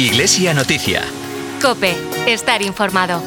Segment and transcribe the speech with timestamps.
[0.00, 1.02] Iglesia Noticia.
[1.60, 1.94] Cope,
[2.26, 3.22] estar informado.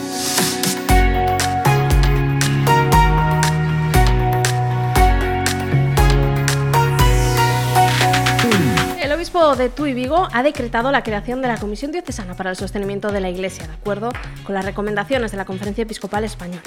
[8.99, 12.55] El obispo de Tuy Vigo ha decretado la creación de la Comisión Diocesana para el
[12.55, 14.11] Sostenimiento de la Iglesia, de acuerdo
[14.43, 16.63] con las recomendaciones de la Conferencia Episcopal Española.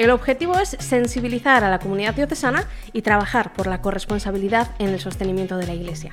[0.00, 2.64] El objetivo es sensibilizar a la comunidad diocesana
[2.94, 6.10] y trabajar por la corresponsabilidad en el sostenimiento de la Iglesia.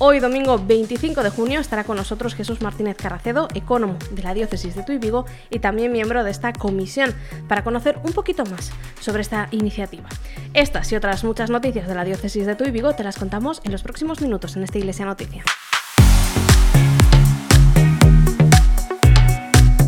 [0.00, 4.74] Hoy, domingo 25 de junio, estará con nosotros Jesús Martínez Carracedo, ecónomo de la Diócesis
[4.74, 7.14] de Tuy Vigo y también miembro de esta comisión,
[7.46, 10.08] para conocer un poquito más sobre esta iniciativa.
[10.52, 13.70] Estas y otras muchas noticias de la Diócesis de Tuy Vigo te las contamos en
[13.70, 15.44] los próximos minutos en esta Iglesia Noticia.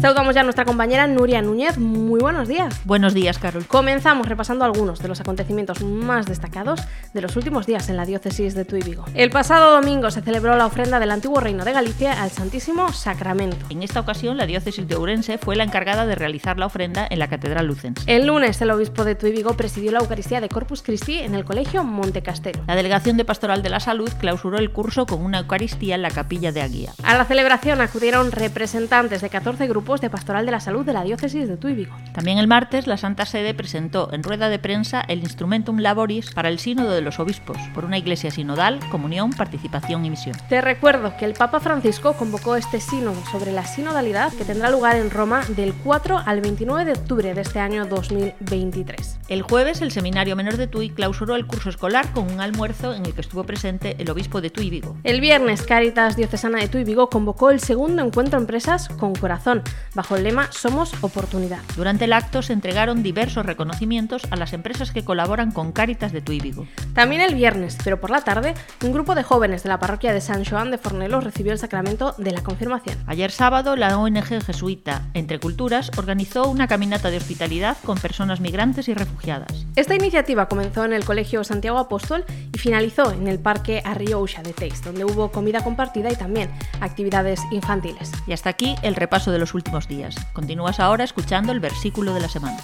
[0.03, 1.79] Saludamos ya a nuestra compañera Nuria Núñez.
[1.79, 2.81] Muy buenos días.
[2.85, 3.65] Buenos días, Carol.
[3.69, 6.81] Comenzamos repasando algunos de los acontecimientos más destacados
[7.15, 9.05] de los últimos días en la diócesis de Tuy Vigo.
[9.15, 13.65] El pasado domingo se celebró la ofrenda del antiguo Reino de Galicia al Santísimo Sacramento.
[13.71, 17.21] En esta ocasión, la diócesis de Ourense fue la encargada de realizar la ofrenda en
[17.21, 18.03] la Catedral Lucens.
[18.09, 21.45] El lunes, el obispo de Tuy Vigo presidió la Eucaristía de Corpus Christi en el
[21.45, 22.65] Colegio Montecastelo.
[22.67, 26.11] La Delegación de Pastoral de la Salud clausuró el curso con una Eucaristía en la
[26.11, 26.93] capilla de Aguía.
[27.05, 31.05] A la celebración acudieron representantes de 14 grupos de Pastoral de la Salud de la
[31.05, 31.95] diócesis de Tuy Vigo.
[32.15, 36.49] También el martes, la Santa Sede presentó en rueda de prensa el Instrumentum Laboris para
[36.49, 40.37] el Sínodo de los Obispos, por una iglesia sinodal, comunión, participación y misión.
[40.49, 44.97] Te recuerdo que el Papa Francisco convocó este sínodo sobre la sinodalidad que tendrá lugar
[44.97, 49.19] en Roma del 4 al 29 de octubre de este año 2023.
[49.29, 53.07] El jueves, el Seminario Menor de Tuy clausuró el curso escolar con un almuerzo en
[53.07, 54.97] el que estuvo presente el obispo de Tuy Vigo.
[55.05, 59.63] El viernes, Caritas Diocesana de Tuy Vigo convocó el segundo encuentro Empresas con Corazón,
[59.95, 61.61] bajo el lema Somos Oportunidad.
[61.77, 66.21] Durante el acto se entregaron diversos reconocimientos a las empresas que colaboran con Caritas de
[66.21, 66.67] Tuy Vigo.
[66.95, 70.21] También el viernes, pero por la tarde, un grupo de jóvenes de la parroquia de
[70.21, 72.99] San Joan de Fornelos recibió el sacramento de la confirmación.
[73.07, 78.89] Ayer sábado, la ONG jesuita Entre Culturas organizó una caminata de hospitalidad con personas migrantes
[78.89, 79.67] y refugiadas.
[79.77, 84.53] Esta iniciativa comenzó en el Colegio Santiago Apóstol y finalizó en el Parque Arriouxa de
[84.53, 86.51] Teis, donde hubo comida compartida y también
[86.81, 88.13] actividades infantiles.
[88.27, 90.15] Y hasta aquí el repaso de los últimos días.
[90.33, 92.59] Continúas ahora escuchando el versículo de la semana.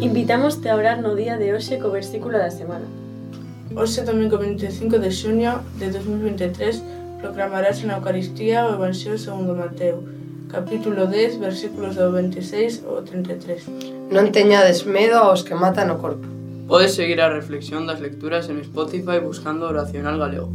[0.00, 2.84] Invitamos a orar no día de hoxe co versículo da semana.
[3.74, 6.82] Hoxe, domingo 25 de xuño de 2023,
[7.18, 10.04] proclamarás na Eucaristía o Evangelio segundo Mateo,
[10.46, 14.10] capítulo 10, versículos do 26 ao 33.
[14.10, 16.39] Non teñades medo aos que matan o corpo.
[16.70, 20.54] Podes seguir a reflexión das lecturas en Spotify buscando Oracional Galego.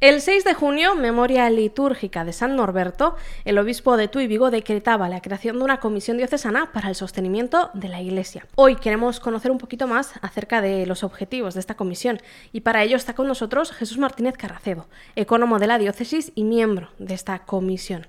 [0.00, 5.10] El 6 de junio, memoria litúrgica de San Norberto, el obispo de Tuy Vigo decretaba
[5.10, 8.46] la creación de una comisión diocesana para el sostenimiento de la Iglesia.
[8.54, 12.18] Hoy queremos conocer un poquito más acerca de los objetivos de esta comisión
[12.50, 16.88] y para ello está con nosotros Jesús Martínez Carracedo, ecónomo de la diócesis y miembro
[16.98, 18.06] de esta comisión.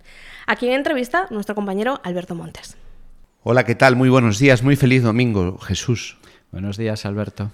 [0.48, 2.78] Aquí en entrevista nuestro compañero Alberto Montes.
[3.44, 3.98] Hola, ¿qué tal?
[3.98, 6.18] Muy buenos días, muy feliz domingo, Jesús.
[6.54, 7.52] Buenos días, Alberto.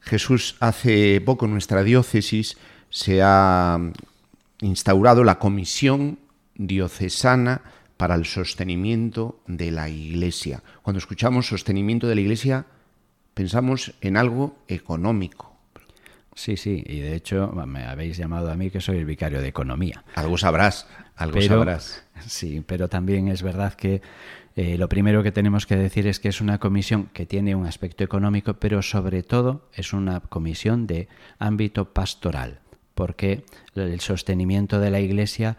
[0.00, 2.56] Jesús, hace poco en nuestra diócesis
[2.90, 3.78] se ha
[4.60, 6.18] instaurado la Comisión
[6.54, 7.62] Diocesana
[7.96, 10.62] para el Sostenimiento de la Iglesia.
[10.82, 12.66] Cuando escuchamos sostenimiento de la Iglesia,
[13.34, 15.56] pensamos en algo económico.
[16.34, 19.48] Sí, sí, y de hecho me habéis llamado a mí que soy el vicario de
[19.48, 20.04] Economía.
[20.14, 20.86] Algo sabrás,
[21.16, 22.04] algo pero, sabrás.
[22.26, 24.02] Sí, pero también es verdad que
[24.54, 27.66] eh, lo primero que tenemos que decir es que es una comisión que tiene un
[27.66, 31.08] aspecto económico, pero sobre todo es una comisión de
[31.38, 32.60] ámbito pastoral
[32.96, 33.44] porque
[33.76, 35.58] el sostenimiento de la Iglesia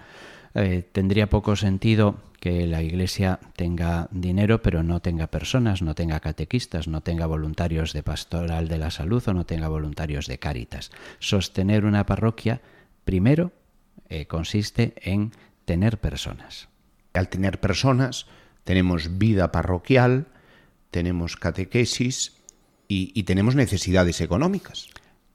[0.55, 6.19] eh, tendría poco sentido que la Iglesia tenga dinero pero no tenga personas, no tenga
[6.19, 10.91] catequistas, no tenga voluntarios de pastoral de la salud o no tenga voluntarios de cáritas.
[11.19, 12.59] Sostener una parroquia,
[13.05, 13.51] primero,
[14.09, 15.31] eh, consiste en
[15.65, 16.69] tener personas.
[17.13, 18.25] Al tener personas,
[18.63, 20.25] tenemos vida parroquial,
[20.89, 22.33] tenemos catequesis
[22.87, 24.87] y, y tenemos necesidades económicas.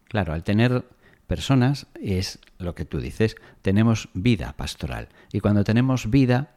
[0.09, 0.85] Claro, al tener
[1.33, 5.09] personas es lo que tú dices, tenemos vida pastoral.
[5.33, 6.51] Y cuando tenemos vida,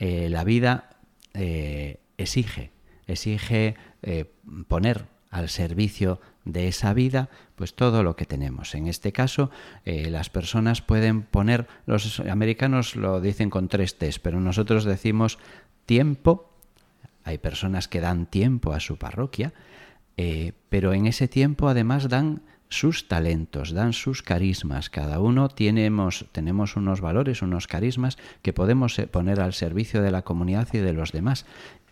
[0.00, 0.96] eh, la vida
[1.32, 2.72] eh, exige,
[3.06, 4.24] exige eh,
[4.66, 8.74] poner al servicio de esa vida, pues todo lo que tenemos.
[8.74, 9.50] En este caso,
[9.84, 15.38] las personas pueden poner, los americanos lo dicen con tres T's, pero nosotros decimos
[15.84, 16.50] tiempo,
[17.22, 19.52] hay personas que dan tiempo a su parroquia,
[20.68, 24.90] pero en ese tiempo además dan sus talentos, dan sus carismas.
[24.90, 30.10] Cada uno tenemos, tenemos unos valores, unos carismas que podemos eh, poner al servicio de
[30.10, 31.46] la comunidad y de los demás.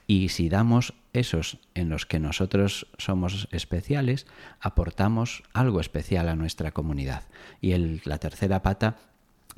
[0.06, 4.26] Y si damos esos en los que nosotros somos especiales,
[4.60, 7.22] aportamos algo especial a nuestra comunidad.
[7.60, 7.74] Y
[8.04, 8.96] la tercera pata,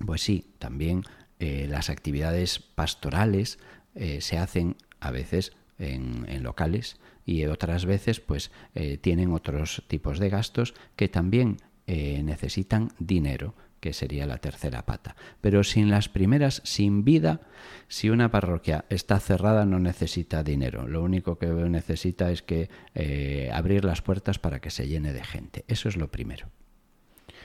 [0.05, 1.03] pues sí, también
[1.41, 3.59] eh, las actividades pastorales
[3.95, 6.97] eh, se hacen a veces en locales
[7.27, 11.59] y otras veces pues eh, tienen otros tipos de gastos que también
[11.89, 15.17] eh, necesitan dinero que sería la tercera pata.
[15.41, 17.41] Pero sin las primeras, sin vida,
[17.89, 20.89] si una parroquia está cerrada no necesita dinero.
[20.89, 25.25] Lo único que necesita es que eh, abrir las puertas para que se llene de
[25.25, 25.65] gente.
[25.69, 26.49] Eso es lo primero.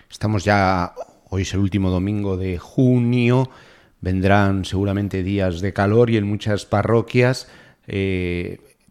[0.09, 0.93] Estamos ya,
[1.29, 3.49] hoy es el último domingo de junio,
[3.99, 7.47] vendrán seguramente días de calor y en muchas parroquias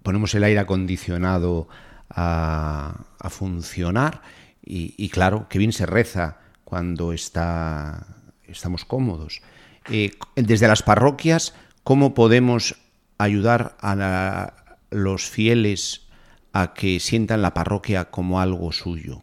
[0.02, 1.68] ponemos el aire acondicionado
[2.08, 4.22] a, a funcionar
[4.64, 8.06] y, y, claro, que bien se reza cuando está,
[8.46, 9.42] estamos cómodos.
[9.90, 12.76] Eh, desde las parroquias, ¿cómo podemos
[13.18, 14.54] ayudar a la,
[14.90, 16.06] los fieles
[16.52, 19.20] a que sientan la parroquia como algo suyo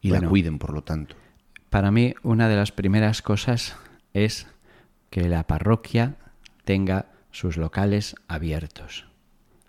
[0.00, 1.16] y bueno, la cuiden, por lo tanto?
[1.70, 3.76] Para mí, una de las primeras cosas
[4.12, 4.46] es
[5.10, 6.16] que la parroquia
[6.64, 9.06] tenga sus locales abiertos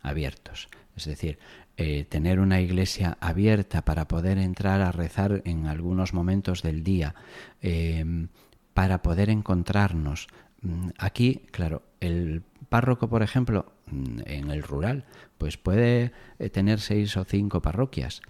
[0.06, 0.70] abiertos.
[0.96, 1.40] Es decir,
[1.78, 7.16] eh, tener una iglesia abierta para poder entrar a rezar en algunos momentos del día,
[7.62, 8.28] eh,
[8.74, 10.28] para poder encontrarnos.
[10.62, 15.06] Mm, aquí, claro, el párroco, por ejemplo, mm, en el rural,
[15.38, 18.22] pues puede eh, tener seis o cinco parroquias,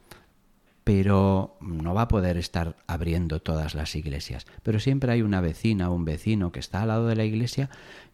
[0.86, 4.46] pero no va a poder estar abriendo todas las iglesias.
[4.62, 7.72] Pero siempre hay una vecina o un vecino que está al lado de la iglesia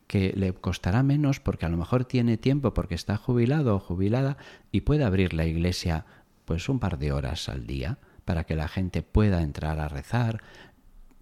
[0.08, 4.38] que le costará menos porque a lo mejor tiene tiempo porque está jubilado o jubilada
[4.72, 6.06] y puede abrir la iglesia
[6.46, 10.42] pues un par de horas al día para que la gente pueda entrar a rezar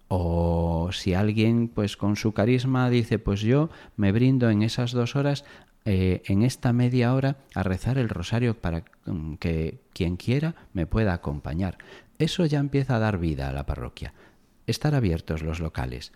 [0.06, 5.16] o si alguien pues con su carisma dice pues yo me brindo en esas dos
[5.16, 5.44] horas
[5.92, 10.86] eh, en esta media hora a rezar el rosario para mm, que quien quiera me
[10.86, 11.78] pueda acompañar.
[12.20, 14.14] Eso ya empieza a dar vida a la parroquia.
[14.68, 16.12] Estar abiertos los locales.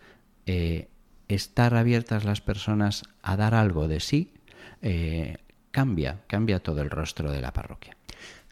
[0.46, 0.86] Eh,
[1.26, 4.34] estar abiertas las personas a dar algo de sí,
[4.80, 5.38] eh,
[5.72, 7.96] cambia, cambia todo el rostro de la parroquia.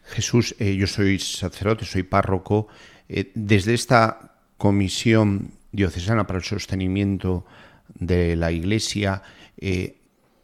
[0.03, 2.67] Jesús, yo soy sacerdote, soy párroco.
[3.33, 7.45] Desde esta comisión diocesana para el sostenimiento
[7.97, 9.21] de la Iglesia,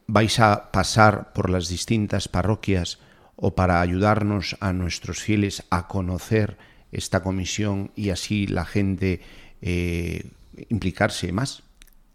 [0.10, 2.98] vais a pasar por las distintas parroquias
[3.36, 6.58] o para ayudarnos a nuestros fieles a conocer
[6.92, 9.22] esta comisión y así la gente
[9.62, 10.32] eh,
[10.70, 11.64] implicarse más.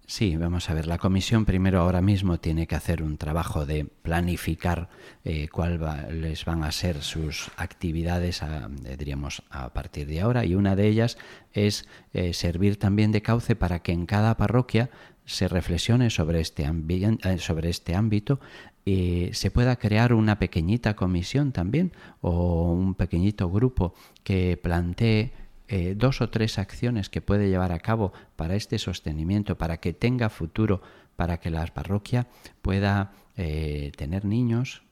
[0.06, 0.86] Sí, vamos a ver.
[0.86, 4.90] La comisión primero ahora mismo tiene que hacer un trabajo de planificar
[5.24, 10.44] eh, cuáles van a ser sus actividades, a, eh, diríamos, a partir de ahora.
[10.44, 11.16] Y una de ellas
[11.52, 11.88] es
[12.32, 14.90] servir también de cauce para que en cada parroquia
[15.24, 18.40] se reflexione sobre este, eh, sobre este ámbito
[18.84, 25.32] y se pueda crear una pequeñita comisión también o un pequeñito grupo que plantee
[25.68, 29.94] eh, dos o tres acciones que puede llevar a cabo para este sostenimiento, para que
[29.94, 30.82] tenga futuro,
[31.16, 32.26] para que la parroquia
[32.60, 34.82] pueda eh, tener niños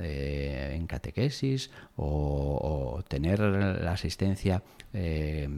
[0.00, 4.62] eh, en catequesis o, tener la asistencia
[4.92, 5.48] eh,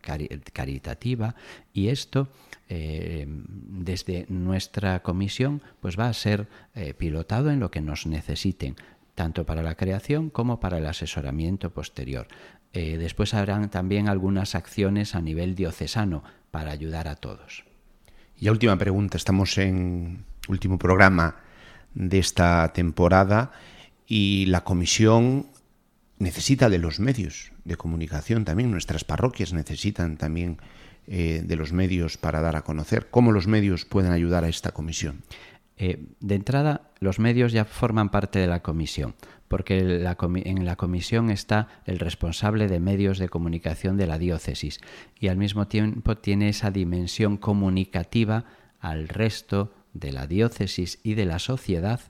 [0.00, 1.34] cari caritativa
[1.72, 2.28] y esto
[2.68, 6.46] eh, desde nuestra comisión pues va a ser
[6.98, 8.76] pilotado en lo que nos necesiten
[9.16, 12.28] tanto para la creación como para el asesoramiento posterior.
[12.72, 17.64] Después habrán también algunas acciones a nivel diocesano para ayudar a todos.
[18.38, 21.36] Y a última pregunta, estamos en último programa
[21.94, 23.52] de esta temporada
[24.10, 25.46] y la comisión
[26.18, 30.58] necesita de los medios de comunicación también, nuestras parroquias necesitan también
[31.06, 33.08] eh, de los medios para dar a conocer.
[33.08, 35.22] ¿Cómo los medios pueden ayudar a esta comisión?
[35.76, 39.14] Eh, de entrada, los medios ya forman parte de la comisión,
[39.46, 44.80] porque en la comisión está el responsable de medios de comunicación de la diócesis
[45.20, 48.44] y al mismo tiempo tiene esa dimensión comunicativa
[48.80, 52.00] al resto de la diócesis y de la sociedad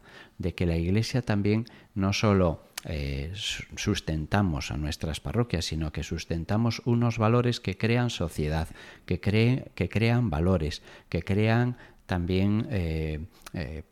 [0.40, 3.30] de que la Iglesia también no solo eh,
[3.76, 8.68] sustentamos a nuestras parroquias, sino que sustentamos unos valores que crean sociedad,
[9.04, 13.20] que, cree, que crean valores, que crean también eh,
[13.52, 13.82] eh,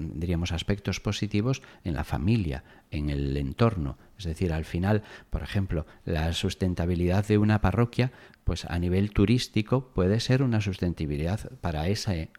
[0.00, 3.98] diríamos aspectos positivos en la familia, en el entorno.
[4.18, 8.12] Es decir, al final, por ejemplo, la sustentabilidad de una parroquia,
[8.44, 12.30] pues a nivel turístico puede ser una sustentabilidad para ese,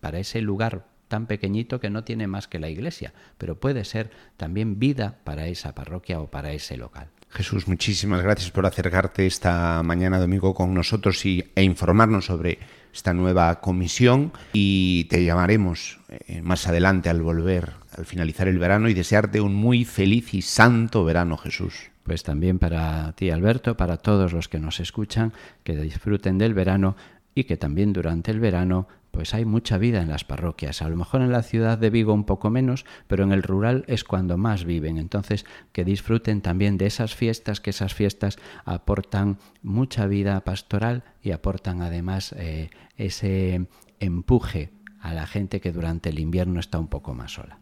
[0.00, 4.10] para ese lugar tan pequeñito que no tiene más que la iglesia, pero puede ser
[4.38, 7.08] también vida para esa parroquia o para ese local.
[7.28, 12.58] Jesús, muchísimas gracias por acercarte esta mañana domingo con nosotros y, e informarnos sobre
[12.92, 18.88] esta nueva comisión y te llamaremos eh, más adelante al volver, al finalizar el verano
[18.88, 21.90] y desearte un muy feliz y santo verano, Jesús.
[22.02, 26.96] Pues también para ti, Alberto, para todos los que nos escuchan, que disfruten del verano
[27.34, 30.82] y que también durante el verano pues hay mucha vida en las parroquias.
[30.82, 33.84] A lo mejor en la ciudad de Vigo un poco menos, pero en el rural
[33.88, 34.98] es cuando más viven.
[34.98, 41.32] Entonces, que disfruten también de esas fiestas, que esas fiestas aportan mucha vida pastoral y
[41.32, 43.66] aportan además eh, ese
[43.98, 44.70] empuje
[45.00, 47.58] a la gente que durante el invierno está un poco más sola.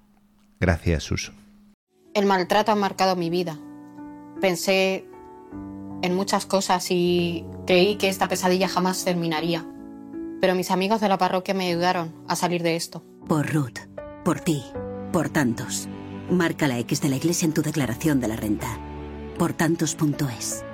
[0.60, 1.32] Gracias, Suso.
[2.14, 3.58] El maltrato ha marcado mi vida.
[4.40, 5.06] Pensé
[6.02, 9.66] en muchas cosas y creí que esta pesadilla jamás terminaría
[10.40, 13.02] pero mis amigos de la parroquia me ayudaron a salir de esto.
[13.26, 13.78] Por Ruth,
[14.24, 14.62] por ti,
[15.12, 15.88] por tantos.
[16.30, 18.78] Marca la X de la iglesia en tu declaración de la renta.
[19.38, 20.64] Por tantos.es.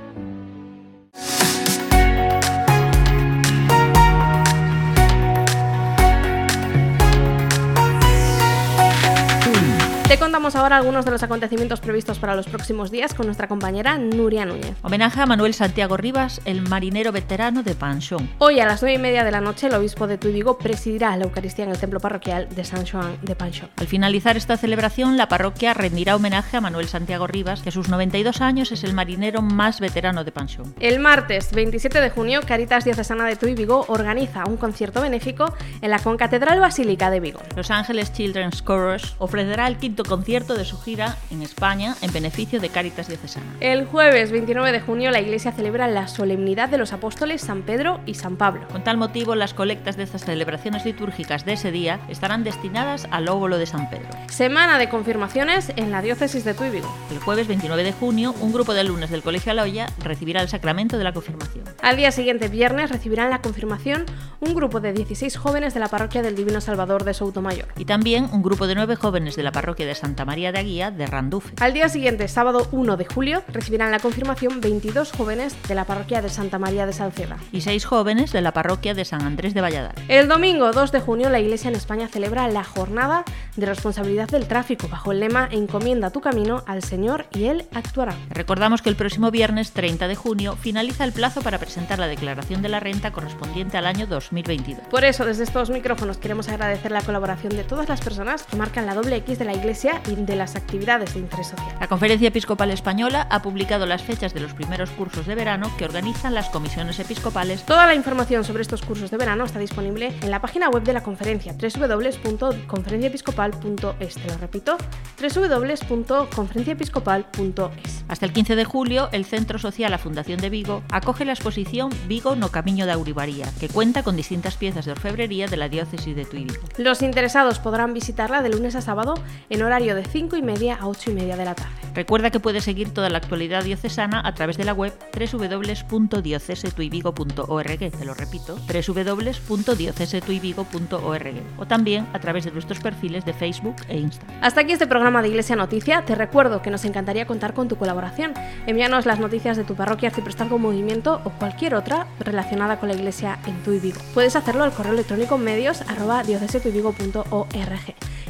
[10.08, 13.96] Te contamos ahora algunos de los acontecimientos previstos para los próximos días con nuestra compañera
[13.96, 14.76] Nuria Núñez.
[14.82, 18.28] Homenaje a Manuel Santiago Rivas, el marinero veterano de Panchón.
[18.36, 21.24] Hoy a las nueve y media de la noche el obispo de Tuibigo presidirá la
[21.24, 23.70] Eucaristía en el templo parroquial de San Juan de Panchón.
[23.76, 27.88] Al finalizar esta celebración, la parroquia rendirá homenaje a Manuel Santiago Rivas, que a sus
[27.88, 30.74] 92 años es el marinero más veterano de Panchón.
[30.80, 35.90] El martes 27 de junio, Caritas Diocesana de Tuy Vigo organiza un concierto benéfico en
[35.90, 37.40] la Concatedral Basílica de Vigo.
[37.56, 42.60] Los Ángeles Children's Chorus ofrecerá el quinto concierto de su gira en España en beneficio
[42.60, 43.56] de Cáritas Diocesana.
[43.60, 48.00] El jueves 29 de junio la Iglesia celebra la solemnidad de los apóstoles San Pedro
[48.06, 48.66] y San Pablo.
[48.68, 53.28] Con tal motivo, las colectas de estas celebraciones litúrgicas de ese día estarán destinadas al
[53.28, 54.08] óvulo de San Pedro.
[54.28, 56.92] Semana de confirmaciones en la diócesis de Tuy Vigo.
[57.10, 60.98] El jueves 29 de junio, un grupo de alumnos del Colegio Aloya recibirá el sacramento
[60.98, 61.64] de la confirmación.
[61.82, 64.04] Al día siguiente, viernes, recibirán la confirmación
[64.40, 67.68] un grupo de 16 jóvenes de la parroquia del Divino Salvador de Soutomayor.
[67.76, 70.90] Y también un grupo de 9 jóvenes de la parroquia de Santa María de Aguía
[70.90, 71.54] de Randufe.
[71.60, 76.22] Al día siguiente, sábado 1 de julio, recibirán la confirmación 22 jóvenes de la parroquia
[76.22, 77.38] de Santa María de Salceda.
[77.52, 79.94] Y 6 jóvenes de la parroquia de San Andrés de Valladar.
[80.08, 83.24] El domingo 2 de junio, la Iglesia en España celebra la jornada
[83.56, 88.14] de responsabilidad del tráfico bajo el lema Encomienda tu camino al Señor y Él actuará.
[88.30, 92.62] Recordamos que el próximo viernes 30 de junio finaliza el plazo para presentar la declaración
[92.62, 94.86] de la renta correspondiente al año 2022.
[94.88, 98.86] Por eso, desde estos micrófonos queremos agradecer la colaboración de todas las personas que marcan
[98.86, 101.74] la doble X de la Iglesia y de las actividades de interés social.
[101.80, 105.84] La Conferencia Episcopal Española ha publicado las fechas de los primeros cursos de verano que
[105.84, 107.64] organizan las comisiones episcopales.
[107.64, 110.92] Toda la información sobre estos cursos de verano está disponible en la página web de
[110.92, 114.14] la conferencia www.conferenciaepiscopal.es.
[114.14, 114.76] Te lo repito,
[115.20, 118.04] www.conferenciaepiscopal.es.
[118.06, 121.90] Hasta el 15 de julio, el Centro Social La Fundación de Vigo acoge la exposición
[122.06, 126.14] Vigo no Camiño de Auribaría, que cuenta con distintas piezas de orfebrería de la diócesis
[126.14, 126.62] de Tuy Vigo.
[126.76, 129.14] Los interesados podrán visitarla de lunes a sábado
[129.50, 131.83] en horario de 5 y media a 8 y media de la tarde.
[131.94, 138.04] Recuerda que puedes seguir toda la actualidad diocesana a través de la web www.diocesetuivigo.org, te
[138.04, 144.36] lo repito, www.diocesetuivigo.org o también a través de nuestros perfiles de Facebook e Instagram.
[144.42, 146.04] Hasta aquí este programa de Iglesia Noticia.
[146.04, 148.34] Te recuerdo que nos encantaría contar con tu colaboración.
[148.66, 153.38] Envíanos las noticias de tu parroquia, Arciprestazgo Movimiento o cualquier otra relacionada con la Iglesia
[153.46, 154.00] en Tuy Vigo.
[154.14, 156.24] Puedes hacerlo al correo electrónico medios arroba.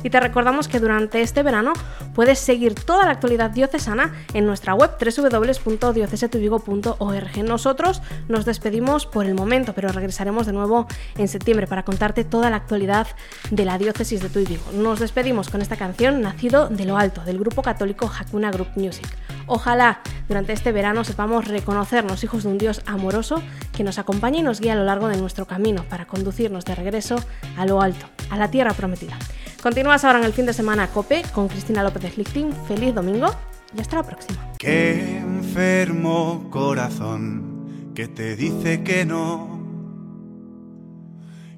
[0.03, 1.73] Y te recordamos que durante este verano
[2.15, 7.45] puedes seguir toda la actualidad diocesana en nuestra web www.diocesetuvigo.org.
[7.45, 12.51] Nosotros nos despedimos por el momento, pero regresaremos de nuevo en septiembre para contarte toda
[12.51, 13.07] la actualidad
[13.51, 14.65] de la diócesis de Tuy Vigo.
[14.75, 19.09] Nos despedimos con esta canción Nacido de lo Alto del grupo católico Hakuna Group Music.
[19.47, 23.43] Ojalá durante este verano sepamos reconocernos hijos de un Dios amoroso
[23.77, 26.75] que nos acompaña y nos guía a lo largo de nuestro camino para conducirnos de
[26.75, 27.17] regreso
[27.57, 29.19] a lo alto, a la tierra prometida.
[29.65, 32.53] Continúas ahora en el fin de semana COPE con Cristina López de.
[32.69, 33.35] Feliz domingo
[33.75, 34.53] y hasta la próxima.
[34.59, 39.59] Qué enfermo corazón que te dice que no.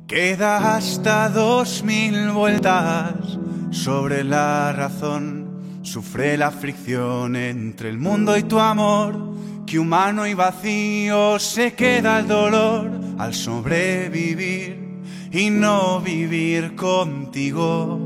[0.07, 3.41] Queda hasta dos mil vueltas
[3.73, 5.81] sobre la razón.
[5.83, 9.35] Sufre la fricción entre el mundo y tu amor.
[9.67, 14.86] Que humano y vacío se queda el dolor al sobrevivir
[15.37, 18.01] y no vivir contigo.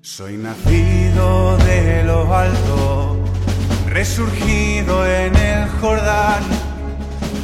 [0.00, 3.24] Soy nacido de lo alto,
[3.86, 6.42] resurgido en el Jordán,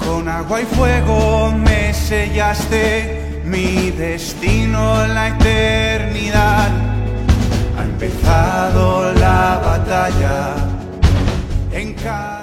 [0.04, 6.70] con agua y fuego me sellaste mi destino en la eternidad.
[7.78, 10.56] Al empezado la batalla
[11.70, 12.33] en cada